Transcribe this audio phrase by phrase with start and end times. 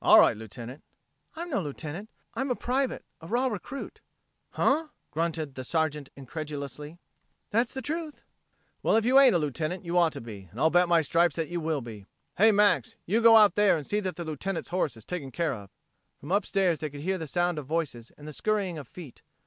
[0.00, 0.82] "All right, Lieutenant."
[1.34, 4.00] "I'm no Lieutenant I'm a private, a raw recruit."
[4.52, 6.96] "Huh?" grunted the Sergeant incredulously.
[7.50, 8.24] "That's the truth."
[8.82, 11.36] "Well, if you ain't a Lieutenant you ought to be and I'll bet my stripes
[11.36, 12.06] that you will be.
[12.38, 15.68] Hey, Max, you go out and see that the Lieutenant's horse is taken care of."
[16.20, 19.20] From upstairs they could hear the sound of voices and the scurrying of feet.